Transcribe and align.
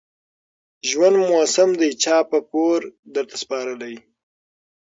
ژوند 0.89 1.17
موسم 1.31 1.69
دى 1.79 1.89
چا 2.03 2.17
په 2.29 2.37
پور 2.49 2.79
درته 3.13 3.35
سپارلى 3.43 3.95